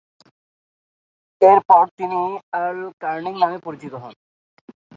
[1.41, 2.21] এরপর তিনি
[2.57, 4.13] Earl Canning নামে পরিচিত হন।